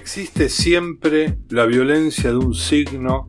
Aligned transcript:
Existe 0.00 0.48
siempre 0.48 1.40
la 1.48 1.66
violencia 1.66 2.30
de 2.30 2.36
un 2.36 2.54
signo 2.54 3.28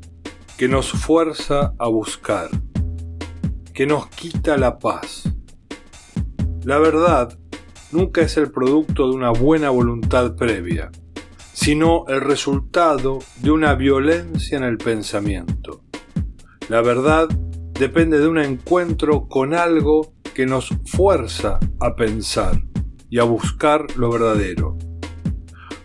que 0.56 0.68
nos 0.68 0.92
fuerza 0.92 1.74
a 1.80 1.88
buscar, 1.88 2.52
que 3.74 3.88
nos 3.88 4.08
quita 4.10 4.56
la 4.56 4.78
paz. 4.78 5.24
La 6.64 6.78
verdad 6.78 7.36
nunca 7.92 8.22
es 8.22 8.38
el 8.38 8.52
producto 8.52 9.10
de 9.10 9.16
una 9.16 9.32
buena 9.32 9.72
voluntad 9.72 10.36
previa, 10.36 10.92
sino 11.54 12.06
el 12.08 12.22
resultado 12.22 13.18
de 13.42 13.50
una 13.50 13.74
violencia 13.74 14.56
en 14.56 14.64
el 14.64 14.78
pensamiento. 14.78 15.82
La 16.68 16.82
verdad 16.82 17.30
depende 17.80 18.20
de 18.20 18.28
un 18.28 18.38
encuentro 18.38 19.28
con 19.28 19.56
algo 19.56 20.14
que 20.36 20.46
nos 20.46 20.70
fuerza 20.86 21.60
a 21.80 21.96
pensar 21.96 22.62
y 23.10 23.18
a 23.18 23.24
buscar 23.24 23.88
lo 23.98 24.12
verdadero. 24.12 24.78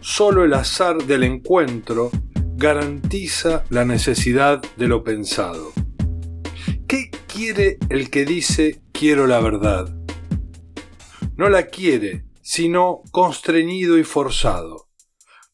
Solo 0.07 0.45
el 0.45 0.53
azar 0.53 0.99
del 1.05 1.23
encuentro 1.23 2.11
garantiza 2.57 3.65
la 3.71 3.87
necesidad 3.87 4.61
de 4.77 4.87
lo 4.87 5.03
pensado. 5.03 5.73
¿Qué 6.87 7.11
quiere 7.27 7.79
el 7.89 8.11
que 8.11 8.27
dice 8.27 8.83
quiero 8.93 9.27
la 9.27 9.41
verdad? 9.41 9.97
No 11.37 11.49
la 11.49 11.69
quiere, 11.69 12.27
sino 12.43 13.01
constreñido 13.13 13.97
y 13.97 14.05
forzado. 14.05 14.91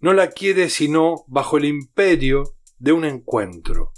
No 0.00 0.14
la 0.14 0.30
quiere 0.30 0.68
sino 0.68 1.24
bajo 1.28 1.56
el 1.56 1.66
imperio 1.66 2.56
de 2.80 2.90
un 2.90 3.04
encuentro, 3.04 3.92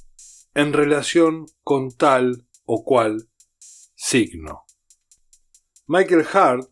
en 0.52 0.74
relación 0.74 1.46
con 1.64 1.92
tal 1.92 2.46
o 2.66 2.84
cual 2.84 3.30
signo. 3.94 4.64
Michael 5.86 6.26
Hart, 6.30 6.70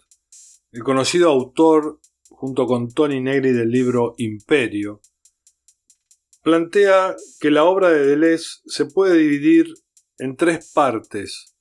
el 0.70 0.84
conocido 0.84 1.30
autor 1.30 1.98
junto 2.40 2.64
con 2.64 2.90
Tony 2.90 3.20
Negri 3.20 3.52
del 3.52 3.68
libro 3.68 4.14
Imperio, 4.16 5.02
plantea 6.42 7.14
que 7.38 7.50
la 7.50 7.64
obra 7.64 7.90
de 7.90 8.06
Deleuze 8.06 8.60
se 8.64 8.86
puede 8.86 9.18
dividir 9.18 9.66
en 10.16 10.36
tres 10.36 10.72
partes. 10.72 11.54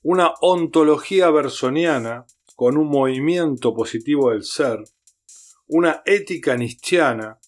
Una 0.00 0.32
ontología 0.40 1.28
bersoniana, 1.30 2.24
con 2.54 2.76
un 2.76 2.88
movimiento 2.88 3.74
positivo 3.74 4.30
del 4.30 4.44
ser, 4.44 4.84
una 5.66 6.02
ética 6.06 6.56
nistiana, 6.56 7.40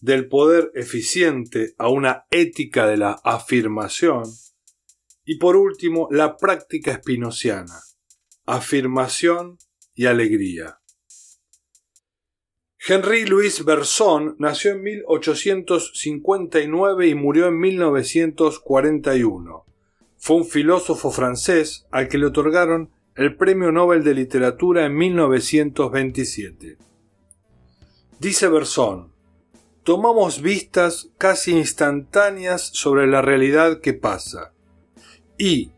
del 0.00 0.26
poder 0.26 0.70
eficiente 0.74 1.74
a 1.76 1.90
una 1.90 2.24
ética 2.30 2.86
de 2.86 2.96
la 2.96 3.20
afirmación, 3.24 4.22
y 5.26 5.36
por 5.36 5.56
último 5.56 6.08
la 6.10 6.38
práctica 6.38 6.92
espinociana, 6.92 7.78
afirmación 8.46 9.58
y 9.94 10.06
alegría. 10.06 10.81
Henri 12.84 13.26
Louis 13.26 13.64
Bergson 13.64 14.34
nació 14.40 14.72
en 14.72 14.82
1859 14.82 17.06
y 17.06 17.14
murió 17.14 17.46
en 17.46 17.60
1941. 17.60 19.64
Fue 20.18 20.36
un 20.36 20.44
filósofo 20.44 21.12
francés 21.12 21.86
al 21.92 22.08
que 22.08 22.18
le 22.18 22.26
otorgaron 22.26 22.90
el 23.14 23.36
Premio 23.36 23.70
Nobel 23.70 24.02
de 24.02 24.14
Literatura 24.14 24.84
en 24.84 24.96
1927. 24.96 26.76
Dice 28.18 28.48
Bergson, 28.48 29.12
tomamos 29.84 30.42
vistas 30.42 31.10
casi 31.18 31.52
instantáneas 31.52 32.68
sobre 32.72 33.06
la 33.06 33.22
realidad 33.22 33.80
que 33.80 33.92
pasa, 33.92 34.54
y, 35.38 35.70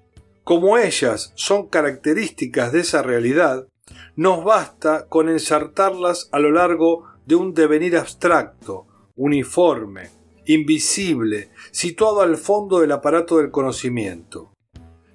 como 0.43 0.79
ellas 0.79 1.35
son 1.35 1.69
características 1.69 2.73
de 2.73 2.81
esa 2.81 3.03
realidad, 3.03 3.69
nos 4.17 4.45
basta 4.45 5.07
con 5.09 5.29
ensartarlas 5.29 6.29
a 6.33 6.39
lo 6.39 6.51
largo 6.51 7.05
de 7.27 7.35
un 7.35 7.55
devenir 7.55 7.97
abstracto, 7.97 8.87
uniforme, 9.17 10.11
invisible, 10.47 11.51
situado 11.71 12.21
al 12.21 12.37
fondo 12.37 12.81
del 12.81 12.93
aparato 12.93 13.39
del 13.39 13.51
conocimiento. 13.51 14.53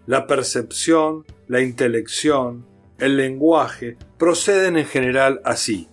La 0.06 0.26
percepción, 0.26 1.26
la 1.48 1.62
intelección, 1.62 2.66
el 2.98 3.18
lenguaje 3.18 3.98
proceden 4.18 4.78
en 4.78 4.86
general 4.86 5.42
así. 5.46 5.88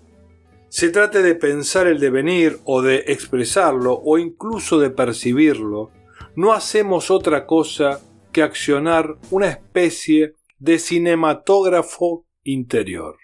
Se 0.69 0.91
trate 0.91 1.23
de 1.23 1.35
pensar 1.35 1.87
el 1.87 2.01
devenir 2.01 2.59
o 2.65 2.83
de 2.83 3.05
expresarlo 3.07 4.01
o 4.05 4.19
incluso 4.19 4.79
de 4.79 4.91
percibirlo, 4.91 5.91
no 6.35 6.53
hacemos 6.53 7.11
otra 7.11 7.47
cosa 7.47 8.01
que 8.33 8.43
accionar 8.43 9.17
una 9.31 9.49
especie 9.49 10.35
de 10.59 10.79
cinematógrafo 10.79 12.27
interior. 12.47 13.17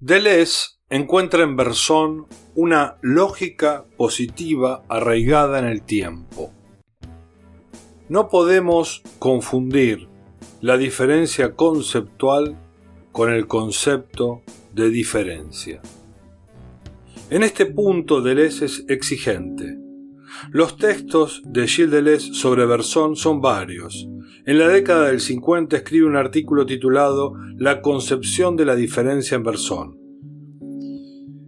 Deleuze 0.00 0.78
encuentra 0.88 1.42
en 1.42 1.56
Bergson 1.56 2.26
una 2.54 2.98
lógica 3.02 3.84
positiva 3.96 4.84
arraigada 4.88 5.58
en 5.58 5.66
el 5.66 5.82
tiempo. 5.82 6.52
No 8.08 8.28
podemos 8.28 9.02
confundir 9.18 10.08
la 10.60 10.78
diferencia 10.78 11.54
conceptual 11.54 12.56
con 13.12 13.32
el 13.32 13.46
concepto 13.46 14.42
de 14.72 14.88
diferencia. 14.88 15.82
En 17.30 17.42
este 17.42 17.66
punto 17.66 18.22
Deleuze 18.22 18.64
es 18.64 18.84
exigente. 18.88 19.76
Los 20.50 20.76
textos 20.76 21.42
de 21.44 21.66
Gilles 21.66 21.90
Deleuze 21.90 22.32
sobre 22.32 22.64
Bergson 22.64 23.16
son 23.16 23.40
varios, 23.40 24.08
en 24.48 24.56
la 24.58 24.66
década 24.66 25.08
del 25.08 25.20
50 25.20 25.76
escribe 25.76 26.06
un 26.06 26.16
artículo 26.16 26.64
titulado 26.64 27.34
La 27.58 27.82
concepción 27.82 28.56
de 28.56 28.64
la 28.64 28.76
diferencia 28.76 29.34
en 29.34 29.42
Bersón. 29.42 29.98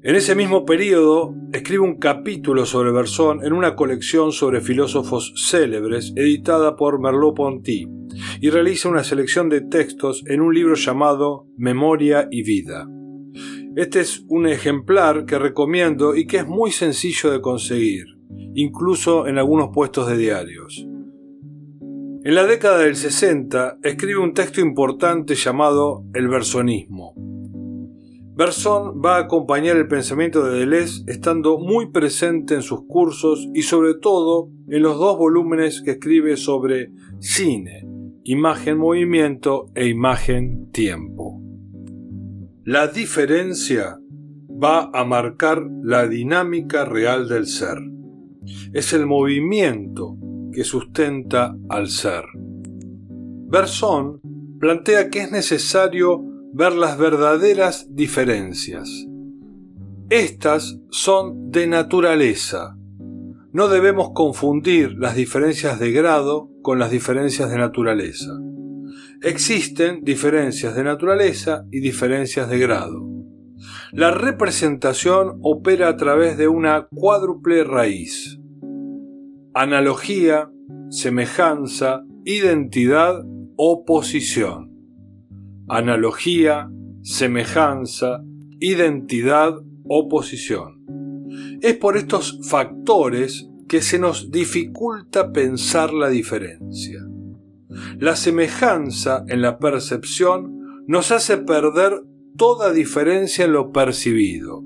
En 0.03 0.16
ese 0.16 0.34
mismo 0.34 0.66
periodo 0.66 1.34
escribe 1.50 1.83
un 1.83 1.97
capítulo 1.97 2.66
sobre 2.66 2.93
Bersón 2.93 3.43
en 3.43 3.55
una 3.55 3.75
colección 3.75 4.33
sobre 4.33 4.60
filósofos 4.60 5.33
célebres 5.34 6.12
editada 6.15 6.77
por 6.77 7.00
Merleau-Ponty 7.00 7.89
y 8.43 8.50
realiza 8.50 8.91
una 8.91 9.03
selección 9.03 9.49
de 9.49 9.62
textos 9.62 10.22
en 10.27 10.43
un 10.43 10.55
libro 10.55 10.75
llamado 10.75 11.47
Memoria 11.56 12.28
y 12.31 12.43
Vida. 12.43 12.87
Este 13.77 14.00
es 14.00 14.27
un 14.28 14.47
ejemplar 14.47 15.25
que 15.25 15.39
recomiendo 15.39 16.15
y 16.15 16.27
que 16.27 16.37
es 16.37 16.47
muy 16.47 16.71
sencillo 16.71 17.31
de 17.31 17.41
conseguir, 17.41 18.05
incluso 18.55 19.27
en 19.27 19.39
algunos 19.39 19.71
puestos 19.72 20.06
de 20.06 20.19
diarios. 20.19 20.90
En 22.22 22.34
la 22.34 22.44
década 22.44 22.81
del 22.81 22.97
60 22.97 23.78
escribe 23.82 24.19
un 24.19 24.34
texto 24.34 24.60
importante 24.60 25.34
llamado 25.34 26.04
El 26.12 26.28
Bersonismo. 26.28 27.14
Berson 28.36 29.00
va 29.03 29.16
a 29.16 29.20
acompañar 29.20 29.78
el 29.78 29.88
pensamiento 29.88 30.44
de 30.44 30.59
Deleuze 30.59 31.03
estando 31.06 31.59
muy 31.59 31.91
presente 31.91 32.54
en 32.54 32.60
sus 32.60 32.82
cursos 32.86 33.48
y 33.54 33.62
sobre 33.62 33.94
todo 33.94 34.50
en 34.69 34.82
los 34.82 34.98
dos 34.98 35.16
volúmenes 35.16 35.80
que 35.80 35.92
escribe 35.92 36.36
sobre 36.36 36.92
cine, 37.20 37.88
imagen-movimiento 38.25 39.70
e 39.75 39.88
imagen-tiempo. 39.88 41.41
La 42.64 42.88
diferencia 42.88 43.98
va 44.62 44.91
a 44.92 45.04
marcar 45.06 45.66
la 45.82 46.06
dinámica 46.06 46.84
real 46.84 47.30
del 47.30 47.47
ser. 47.47 47.78
Es 48.75 48.92
el 48.92 49.06
movimiento 49.06 50.19
que 50.53 50.65
sustenta 50.65 51.56
al 51.69 51.88
ser. 51.88 52.25
Berson 53.49 54.21
plantea 54.59 55.11
que 55.11 55.21
es 55.21 55.33
necesario 55.33 56.22
ver 56.53 56.72
las 56.72 56.99
verdaderas 56.99 57.87
diferencias. 57.94 59.06
Estas 60.09 60.78
son 60.91 61.50
de 61.50 61.66
naturaleza. 61.66 62.77
No 63.53 63.69
debemos 63.69 64.10
confundir 64.15 64.97
las 64.99 65.15
diferencias 65.15 65.78
de 65.78 65.93
grado 65.93 66.50
con 66.62 66.78
las 66.78 66.91
diferencias 66.91 67.50
de 67.50 67.59
naturaleza. 67.59 68.31
Existen 69.22 70.03
diferencias 70.03 70.75
de 70.75 70.84
naturaleza 70.84 71.65
y 71.71 71.81
diferencias 71.81 72.49
de 72.49 72.59
grado. 72.59 73.06
La 73.93 74.10
representación 74.10 75.39
opera 75.43 75.89
a 75.89 75.97
través 75.97 76.39
de 76.39 76.48
una 76.48 76.89
cuádruple 76.91 77.65
raíz 77.65 78.40
analogía, 79.54 80.50
semejanza, 80.91 82.04
identidad, 82.24 83.24
oposición. 83.56 84.70
Analogía, 85.68 86.70
semejanza, 87.02 88.22
identidad, 88.60 89.54
oposición. 89.88 90.80
Es 91.60 91.76
por 91.76 91.97
estos 91.97 92.38
factores 92.48 93.48
que 93.68 93.82
se 93.82 93.98
nos 93.98 94.30
dificulta 94.30 95.32
pensar 95.32 95.92
la 95.92 96.08
diferencia. 96.08 97.00
La 97.98 98.16
semejanza 98.16 99.24
en 99.28 99.42
la 99.42 99.58
percepción 99.58 100.84
nos 100.86 101.12
hace 101.12 101.38
perder 101.38 102.02
toda 102.36 102.72
diferencia 102.72 103.44
en 103.44 103.52
lo 103.52 103.70
percibido. 103.72 104.64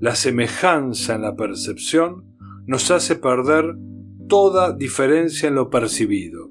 La 0.00 0.14
semejanza 0.14 1.14
en 1.14 1.22
la 1.22 1.36
percepción 1.36 2.31
nos 2.66 2.90
hace 2.90 3.16
perder 3.16 3.76
toda 4.28 4.72
diferencia 4.72 5.48
en 5.48 5.56
lo 5.56 5.70
percibido. 5.70 6.50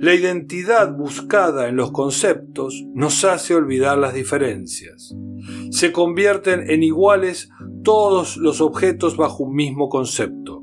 La 0.00 0.14
identidad 0.14 0.96
buscada 0.96 1.68
en 1.68 1.76
los 1.76 1.92
conceptos 1.92 2.84
nos 2.94 3.24
hace 3.24 3.54
olvidar 3.54 3.98
las 3.98 4.14
diferencias. 4.14 5.14
se 5.70 5.90
convierten 5.90 6.70
en 6.70 6.84
iguales 6.84 7.50
todos 7.82 8.36
los 8.36 8.60
objetos 8.60 9.16
bajo 9.16 9.44
un 9.44 9.54
mismo 9.54 9.88
concepto. 9.88 10.62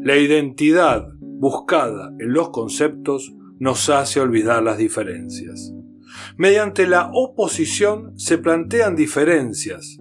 La 0.00 0.16
identidad 0.16 1.06
buscada 1.20 2.12
en 2.18 2.32
los 2.32 2.50
conceptos 2.50 3.32
nos 3.58 3.88
hace 3.90 4.20
olvidar 4.20 4.62
las 4.62 4.78
diferencias. 4.78 5.72
Mediante 6.36 6.86
la 6.86 7.10
oposición 7.12 8.18
se 8.18 8.38
plantean 8.38 8.96
diferencias, 8.96 9.98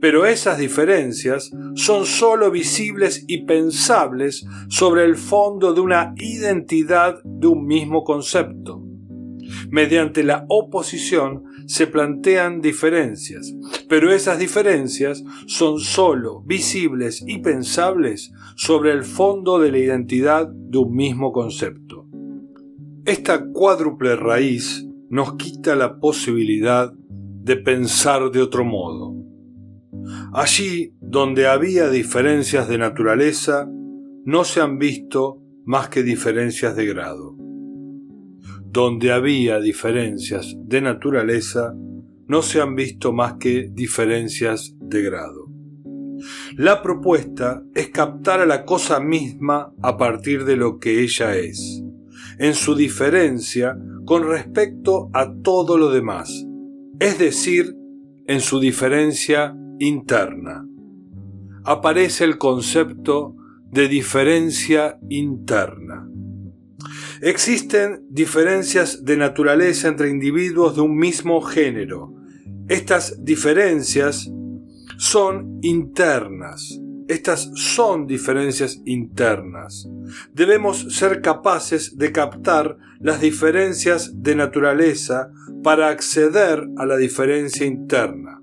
pero 0.00 0.26
esas 0.26 0.58
diferencias 0.58 1.50
son 1.74 2.06
sólo 2.06 2.50
visibles 2.50 3.24
y 3.26 3.44
pensables 3.44 4.46
sobre 4.68 5.04
el 5.04 5.16
fondo 5.16 5.72
de 5.72 5.80
una 5.80 6.14
identidad 6.16 7.20
de 7.24 7.46
un 7.46 7.66
mismo 7.66 8.04
concepto. 8.04 8.82
Mediante 9.70 10.24
la 10.24 10.44
oposición 10.48 11.44
se 11.66 11.86
plantean 11.86 12.60
diferencias, 12.60 13.54
pero 13.88 14.12
esas 14.12 14.38
diferencias 14.38 15.22
son 15.46 15.78
sólo 15.80 16.42
visibles 16.42 17.22
y 17.26 17.38
pensables 17.38 18.32
sobre 18.56 18.92
el 18.92 19.04
fondo 19.04 19.58
de 19.58 19.70
la 19.70 19.78
identidad 19.78 20.48
de 20.48 20.78
un 20.78 20.94
mismo 20.94 21.32
concepto. 21.32 22.06
Esta 23.04 23.46
cuádruple 23.52 24.16
raíz 24.16 24.86
nos 25.08 25.34
quita 25.36 25.74
la 25.74 25.98
posibilidad 25.98 26.92
de 26.92 27.56
pensar 27.56 28.30
de 28.30 28.42
otro 28.42 28.64
modo. 28.64 29.17
Allí 30.32 30.94
donde 31.00 31.46
había 31.46 31.88
diferencias 31.90 32.68
de 32.68 32.78
naturaleza, 32.78 33.68
no 34.24 34.44
se 34.44 34.60
han 34.60 34.78
visto 34.78 35.42
más 35.64 35.88
que 35.88 36.02
diferencias 36.02 36.76
de 36.76 36.86
grado. 36.86 37.36
Donde 38.64 39.12
había 39.12 39.60
diferencias 39.60 40.54
de 40.58 40.80
naturaleza, 40.80 41.74
no 42.26 42.42
se 42.42 42.60
han 42.60 42.74
visto 42.74 43.12
más 43.12 43.34
que 43.34 43.70
diferencias 43.72 44.74
de 44.80 45.02
grado. 45.02 45.48
La 46.56 46.82
propuesta 46.82 47.62
es 47.74 47.88
captar 47.88 48.40
a 48.40 48.46
la 48.46 48.64
cosa 48.64 49.00
misma 49.00 49.72
a 49.82 49.96
partir 49.96 50.44
de 50.44 50.56
lo 50.56 50.78
que 50.78 51.02
ella 51.02 51.36
es, 51.36 51.82
en 52.38 52.54
su 52.54 52.74
diferencia 52.74 53.78
con 54.04 54.28
respecto 54.28 55.10
a 55.12 55.32
todo 55.42 55.78
lo 55.78 55.90
demás, 55.90 56.46
es 56.98 57.18
decir, 57.18 57.76
en 58.26 58.40
su 58.40 58.60
diferencia 58.60 59.56
interna. 59.78 60.66
Aparece 61.64 62.24
el 62.24 62.38
concepto 62.38 63.36
de 63.70 63.88
diferencia 63.88 64.98
interna. 65.08 66.08
Existen 67.20 68.06
diferencias 68.08 69.04
de 69.04 69.16
naturaleza 69.16 69.88
entre 69.88 70.08
individuos 70.08 70.76
de 70.76 70.82
un 70.82 70.96
mismo 70.96 71.40
género. 71.40 72.14
Estas 72.68 73.24
diferencias 73.24 74.30
son 74.98 75.58
internas. 75.62 76.80
Estas 77.08 77.50
son 77.54 78.06
diferencias 78.06 78.80
internas. 78.84 79.88
Debemos 80.32 80.94
ser 80.94 81.22
capaces 81.22 81.96
de 81.96 82.12
captar 82.12 82.76
las 83.00 83.20
diferencias 83.20 84.22
de 84.22 84.36
naturaleza 84.36 85.30
para 85.62 85.88
acceder 85.88 86.68
a 86.76 86.84
la 86.84 86.96
diferencia 86.96 87.66
interna. 87.66 88.37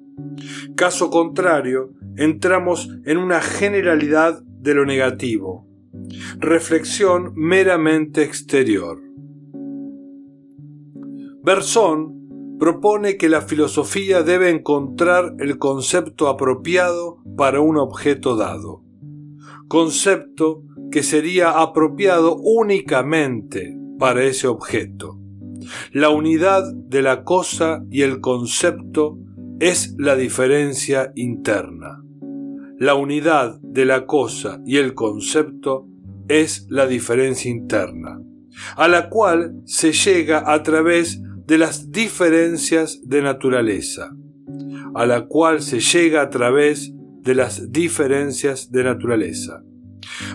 Caso 0.76 1.10
contrario, 1.10 1.92
entramos 2.18 2.90
en 3.06 3.18
una 3.18 3.42
generalidad 3.42 4.42
de 4.44 4.74
lo 4.74 4.86
negativo, 4.86 5.68
reflexión 6.40 7.34
meramente 7.36 8.24
exterior. 8.24 9.02
Bersón 11.44 12.58
propone 12.60 13.18
que 13.18 13.30
la 13.30 13.42
filosofía 13.42 14.24
debe 14.24 14.50
encontrar 14.50 15.36
el 15.40 15.58
concepto 15.58 16.28
apropiado 16.28 17.18
para 17.38 17.62
un 17.62 17.78
objeto 17.78 18.36
dado, 18.36 18.84
concepto 19.68 20.64
que 20.92 21.04
sería 21.04 21.62
apropiado 21.62 22.38
únicamente 22.38 23.78
para 24.00 24.24
ese 24.24 24.48
objeto. 24.48 25.20
La 25.92 26.10
unidad 26.10 26.64
de 26.74 27.02
la 27.02 27.24
cosa 27.24 27.84
y 27.90 28.02
el 28.02 28.22
concepto 28.22 29.18
es 29.60 29.96
la 29.98 30.16
diferencia 30.16 31.12
interna. 31.16 32.04
La 32.78 32.96
unidad 32.96 33.60
de 33.62 33.86
la 33.86 34.06
cosa 34.06 34.60
y 34.66 34.78
el 34.78 34.94
concepto 34.94 35.88
es 36.28 36.68
la 36.70 36.88
diferencia 36.88 37.50
interna, 37.50 38.20
a 38.76 38.88
la 38.90 39.10
cual 39.10 39.62
se 39.66 39.94
llega 39.94 40.52
a 40.52 40.62
través 40.62 41.22
de 41.46 41.58
las 41.58 41.92
diferencias 41.92 43.00
de 43.08 43.22
naturaleza, 43.22 44.14
a 44.94 45.06
la 45.06 45.26
cual 45.26 45.62
se 45.62 45.80
llega 45.80 46.22
a 46.22 46.30
través 46.30 46.92
de 47.22 47.36
las 47.36 47.72
diferencias 47.72 48.72
de 48.72 48.84
naturaleza. 48.84 49.64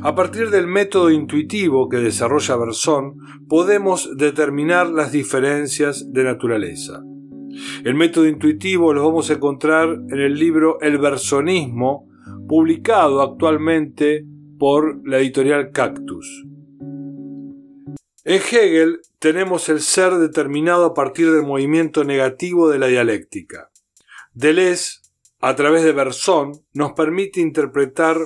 A 0.03 0.15
partir 0.15 0.51
del 0.51 0.67
método 0.67 1.11
intuitivo 1.11 1.89
que 1.89 1.99
desarrolla 1.99 2.57
Bersón, 2.57 3.17
podemos 3.49 4.17
determinar 4.17 4.89
las 4.89 5.13
diferencias 5.13 6.11
de 6.11 6.25
naturaleza. 6.25 7.03
El 7.85 7.95
método 7.95 8.27
intuitivo 8.27 8.93
lo 8.93 9.05
vamos 9.05 9.31
a 9.31 9.35
encontrar 9.35 9.89
en 9.89 10.21
el 10.21 10.35
libro 10.35 10.81
El 10.81 10.99
Versonismo, 10.99 12.09
publicado 12.49 13.23
actualmente 13.23 14.25
por 14.59 15.01
la 15.09 15.19
editorial 15.19 15.71
Cactus. 15.73 16.45
En 18.25 18.35
Hegel 18.35 19.01
tenemos 19.19 19.69
el 19.71 19.81
ser 19.81 20.15
determinado 20.17 20.85
a 20.85 20.95
partir 20.95 21.33
del 21.33 21.43
movimiento 21.43 22.05
negativo 22.05 22.69
de 22.69 22.79
la 22.79 22.87
dialéctica. 22.87 23.71
Deleuze, 24.35 25.01
a 25.41 25.57
través 25.57 25.85
de 25.85 25.93
Bersón, 25.93 26.53
nos 26.75 26.93
permite 26.93 27.41
interpretar 27.41 28.19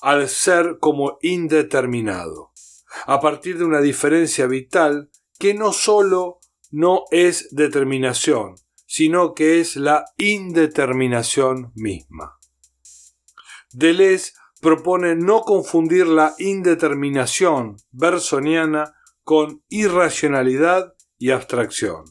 al 0.00 0.28
ser 0.28 0.78
como 0.80 1.18
indeterminado, 1.22 2.50
a 3.06 3.20
partir 3.20 3.58
de 3.58 3.64
una 3.64 3.80
diferencia 3.80 4.46
vital 4.46 5.10
que 5.38 5.54
no 5.54 5.72
sólo 5.72 6.39
no 6.70 7.04
es 7.10 7.48
determinación, 7.50 8.56
sino 8.86 9.34
que 9.34 9.60
es 9.60 9.76
la 9.76 10.04
indeterminación 10.16 11.72
misma. 11.74 12.38
Deleuze 13.72 14.32
propone 14.60 15.14
no 15.14 15.42
confundir 15.42 16.06
la 16.06 16.34
indeterminación 16.38 17.76
bersoniana 17.92 18.94
con 19.24 19.62
irracionalidad 19.68 20.94
y 21.18 21.30
abstracción. 21.30 22.04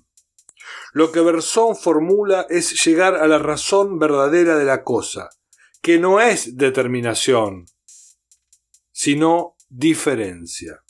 Lo 0.93 1.11
que 1.11 1.19
Bersón 1.19 1.75
formula 1.75 2.47
es 2.49 2.83
llegar 2.83 3.15
a 3.15 3.27
la 3.27 3.37
razón 3.37 3.99
verdadera 3.99 4.57
de 4.57 4.65
la 4.65 4.83
cosa, 4.83 5.29
que 5.81 5.99
no 5.99 6.19
es 6.19 6.57
determinación, 6.57 7.65
sino 8.91 9.55
diferencia. 9.69 10.83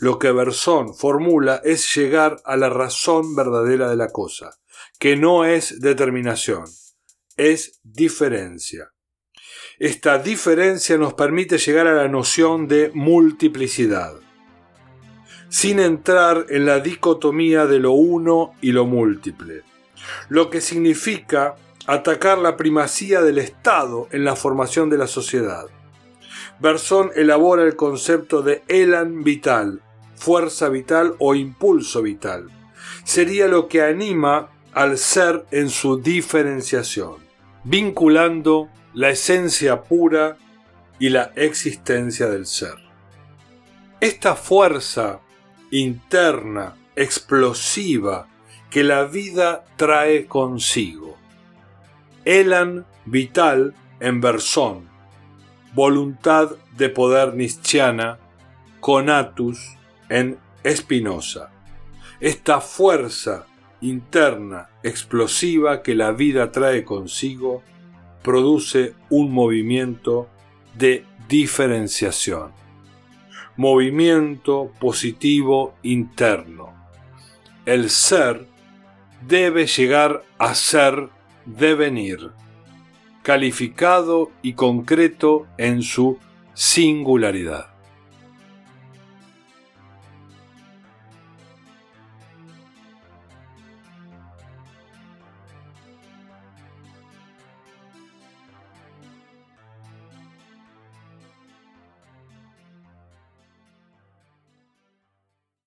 Lo 0.00 0.20
que 0.20 0.30
Bersón 0.30 0.94
formula 0.94 1.60
es 1.64 1.92
llegar 1.96 2.40
a 2.44 2.56
la 2.56 2.70
razón 2.70 3.34
verdadera 3.34 3.90
de 3.90 3.96
la 3.96 4.10
cosa, 4.10 4.60
que 5.00 5.16
no 5.16 5.44
es 5.44 5.80
determinación, 5.80 6.66
es 7.36 7.80
diferencia. 7.82 8.92
Esta 9.80 10.18
diferencia 10.18 10.96
nos 10.98 11.14
permite 11.14 11.58
llegar 11.58 11.88
a 11.88 11.94
la 11.94 12.06
noción 12.06 12.68
de 12.68 12.92
multiplicidad, 12.94 14.14
sin 15.48 15.80
entrar 15.80 16.46
en 16.48 16.64
la 16.64 16.78
dicotomía 16.78 17.66
de 17.66 17.80
lo 17.80 17.90
uno 17.90 18.54
y 18.60 18.70
lo 18.70 18.86
múltiple, 18.86 19.64
lo 20.28 20.48
que 20.48 20.60
significa 20.60 21.56
atacar 21.88 22.38
la 22.38 22.56
primacía 22.56 23.20
del 23.20 23.38
Estado 23.38 24.06
en 24.12 24.24
la 24.24 24.36
formación 24.36 24.90
de 24.90 24.98
la 24.98 25.08
sociedad. 25.08 25.66
Bersón 26.60 27.10
elabora 27.16 27.64
el 27.64 27.74
concepto 27.74 28.42
de 28.42 28.62
elan 28.68 29.24
vital, 29.24 29.82
fuerza 30.18 30.68
vital 30.68 31.14
o 31.18 31.34
impulso 31.34 32.02
vital. 32.02 32.48
Sería 33.04 33.46
lo 33.46 33.68
que 33.68 33.82
anima 33.82 34.50
al 34.72 34.98
ser 34.98 35.46
en 35.50 35.70
su 35.70 36.00
diferenciación, 36.00 37.16
vinculando 37.64 38.68
la 38.94 39.10
esencia 39.10 39.82
pura 39.82 40.36
y 40.98 41.08
la 41.10 41.32
existencia 41.36 42.28
del 42.28 42.46
ser. 42.46 42.74
Esta 44.00 44.34
fuerza 44.34 45.20
interna, 45.70 46.76
explosiva, 46.96 48.28
que 48.70 48.84
la 48.84 49.04
vida 49.04 49.64
trae 49.76 50.26
consigo. 50.26 51.16
Elan 52.24 52.86
vital 53.06 53.74
en 54.00 54.20
Bersón, 54.20 54.88
voluntad 55.74 56.50
de 56.76 56.88
poder 56.90 57.34
nischana, 57.34 58.18
conatus 58.80 59.77
en 60.08 60.38
Espinosa. 60.62 61.50
Esta 62.20 62.60
fuerza 62.60 63.46
interna 63.80 64.70
explosiva 64.82 65.82
que 65.82 65.94
la 65.94 66.12
vida 66.12 66.50
trae 66.50 66.84
consigo 66.84 67.62
produce 68.22 68.94
un 69.10 69.32
movimiento 69.32 70.28
de 70.76 71.04
diferenciación. 71.28 72.52
Movimiento 73.56 74.72
positivo 74.80 75.74
interno. 75.82 76.74
El 77.66 77.90
ser 77.90 78.46
debe 79.26 79.66
llegar 79.66 80.24
a 80.38 80.54
ser 80.54 81.08
devenir, 81.44 82.30
calificado 83.22 84.30
y 84.42 84.52
concreto 84.54 85.46
en 85.58 85.82
su 85.82 86.18
singularidad. 86.54 87.77